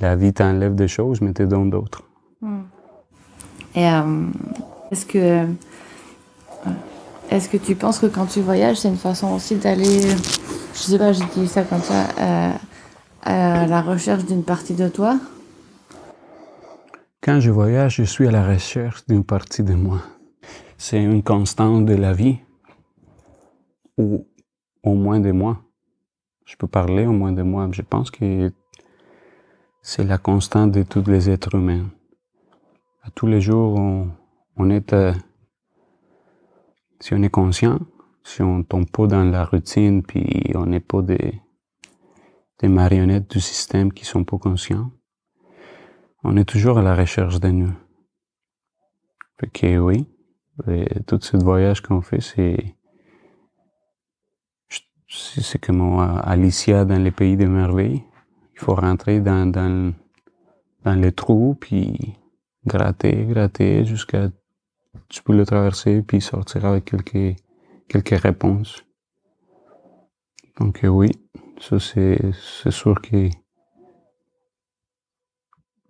[0.00, 2.02] la vie t'enlève des choses, mais te donne d'autres.
[2.40, 2.62] Hmm.
[3.74, 4.26] Et euh,
[4.90, 5.46] est-ce que
[7.30, 10.00] est-ce que tu penses que quand tu voyages, c'est une façon aussi d'aller,
[10.74, 12.52] je sais pas, j'ai dit ça comme ça, euh,
[13.22, 15.18] à la recherche d'une partie de toi?
[17.22, 20.00] Quand je voyage, je suis à la recherche d'une partie de moi.
[20.78, 22.38] C'est une constante de la vie,
[23.98, 24.26] ou
[24.82, 25.58] au moins de moi.
[26.46, 27.68] Je peux parler au moins de moi.
[27.72, 28.50] Je pense que
[29.82, 31.86] c'est la constante de tous les êtres humains.
[33.02, 33.78] À tous les jours,
[34.56, 35.12] on, est, euh,
[37.00, 37.78] si on est conscient,
[38.24, 41.40] si on tombe pas dans la routine, puis on n'est pas des,
[42.60, 44.90] des marionnettes du système qui sont pas conscients,
[46.22, 47.72] on est toujours à la recherche de nous.
[49.38, 50.06] Fait que oui,
[51.06, 52.76] tout ce voyage qu'on fait, c'est
[55.08, 58.04] c'est comme Alicia dans les pays des merveilles.
[58.54, 59.92] Il faut rentrer dans, dans,
[60.84, 62.14] dans les trous, puis
[62.64, 64.30] gratter, gratter jusqu'à
[65.08, 67.36] tu peux le traverser, puis sortir avec quelques,
[67.88, 68.84] quelques réponses.
[70.60, 71.10] Donc oui,
[71.60, 73.28] ça, c'est, sûr que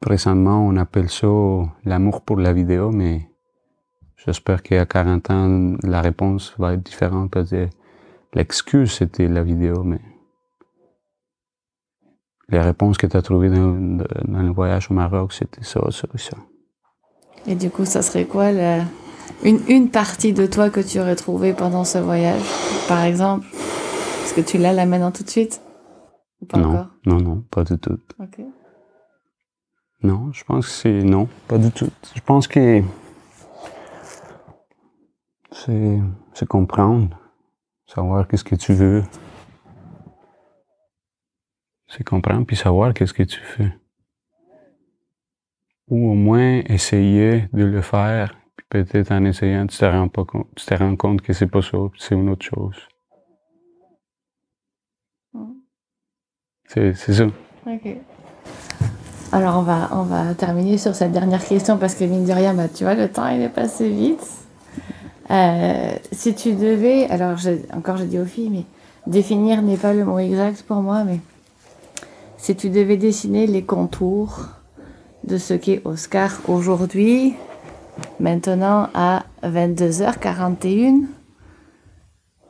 [0.01, 1.29] présentement, on appelle ça
[1.85, 3.31] l'amour pour la vidéo, mais
[4.17, 7.69] j'espère qu'à 40 ans, la réponse va être différente parce que
[8.35, 10.01] l'excuse, c'était la vidéo, mais
[12.49, 16.37] les réponses que tu as trouvées dans, le voyage au Maroc, c'était ça, ça, ça.
[17.47, 18.51] Et du coup, ça serait quoi
[19.45, 22.43] une, une partie de toi que tu aurais trouvée pendant ce voyage,
[22.89, 23.47] par exemple
[24.23, 25.61] est-ce que tu l'as là maintenant tout de suite
[26.49, 27.99] pas non, encore non, non, pas du tout.
[30.03, 31.91] Non, je pense que c'est non, pas du tout.
[32.15, 32.83] Je pense que
[35.53, 35.99] c'est,
[36.33, 37.19] c'est comprendre,
[37.87, 39.03] savoir qu'est-ce que tu veux.
[41.89, 43.77] C'est comprendre puis savoir qu'est-ce que tu fais.
[45.89, 50.25] Ou au moins essayer de le faire, puis peut-être en essayant, tu te rends pas
[50.25, 52.77] compte, tu te rends compte que c'est pas ça, c'est une autre chose.
[56.73, 57.25] C'est ça.
[57.67, 57.97] Ok.
[59.33, 62.55] Alors on va, on va terminer sur cette dernière question parce que mine de rien,
[62.55, 64.25] bah, tu vois, le temps il est passé vite.
[65.31, 67.37] Euh, si tu devais, alors
[67.73, 68.65] encore je dis aux filles, mais
[69.07, 71.19] définir n'est pas le mot exact pour moi, mais
[72.37, 74.47] si tu devais dessiner les contours
[75.25, 77.35] de ce qu'est Oscar aujourd'hui,
[78.21, 81.03] maintenant à 22h41,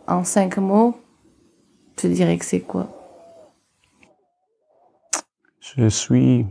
[0.07, 0.95] en cinq mots,
[1.97, 2.99] tu dirais que c'est quoi?
[5.77, 6.47] Je suis.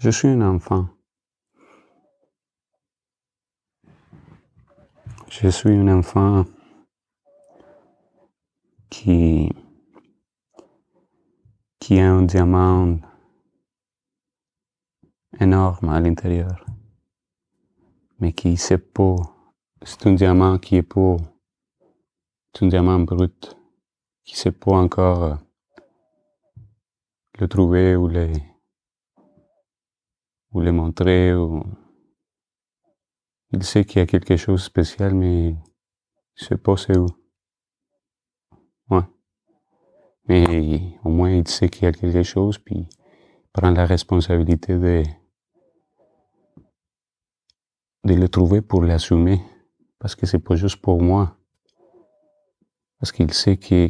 [0.00, 0.88] Je suis un enfant.
[5.28, 6.46] Je suis un enfant
[8.90, 9.48] qui,
[11.78, 12.98] qui a un diamant
[15.38, 16.66] énorme à l'intérieur,
[18.18, 19.14] mais qui sait pas.
[19.84, 21.18] C'est un diamant qui est pas.
[22.52, 23.59] C'est un diamant brut,
[24.30, 25.34] qui sait pas encore euh,
[27.40, 28.30] le trouver ou le,
[30.52, 31.34] ou le montrer.
[31.34, 31.64] Ou...
[33.50, 35.56] Il sait qu'il y a quelque chose de spécial, mais il
[36.36, 37.06] sait pas c'est où?
[38.88, 39.02] Ouais.
[40.28, 44.78] Mais au moins, il sait qu'il y a quelque chose, puis il prend la responsabilité
[44.78, 45.02] de,
[48.04, 49.40] de le trouver pour l'assumer.
[49.98, 51.36] Parce que c'est pas juste pour moi.
[53.00, 53.88] Parce qu'il sait que,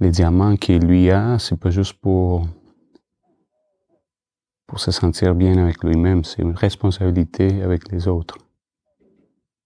[0.00, 2.46] les diamants qu'il lui a, c'est pas juste pour,
[4.68, 8.38] pour se sentir bien avec lui-même, c'est une responsabilité avec les autres.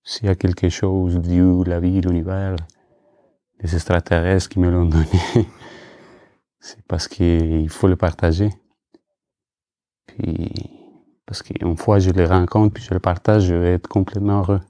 [0.03, 2.57] S'il y a quelque chose, Dieu, la vie, l'univers,
[3.61, 5.07] les extraterrestres qui me l'ont donné,
[6.59, 8.49] c'est parce qu'il faut le partager.
[10.07, 10.51] Puis,
[11.27, 14.61] parce qu'une fois je le rencontre, puis je le partage, je vais être complètement heureux.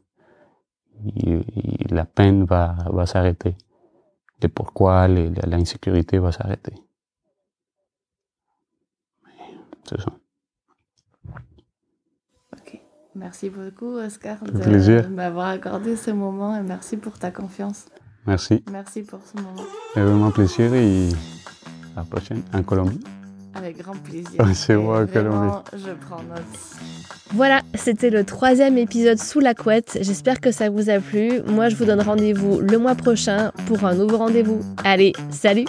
[1.91, 3.55] La peine va, va s'arrêter.
[4.43, 6.75] Le pourquoi, l'insécurité va s'arrêter.
[9.85, 10.13] C'est ça.
[12.53, 12.81] Ok.
[13.15, 17.87] Merci beaucoup, Oscar, de m'avoir accordé ce moment et merci pour ta confiance.
[18.27, 18.65] Merci.
[18.71, 19.63] Merci pour ce moment.
[19.95, 21.09] C'est vraiment plaisir et
[21.97, 23.01] à la prochaine en Colombie.
[23.55, 24.45] Avec grand plaisir.
[24.55, 26.43] C'est moi, Je prends note.
[27.35, 29.99] Voilà, c'était le troisième épisode sous la couette.
[30.01, 31.41] J'espère que ça vous a plu.
[31.47, 34.61] Moi, je vous donne rendez-vous le mois prochain pour un nouveau rendez-vous.
[34.85, 35.67] Allez, salut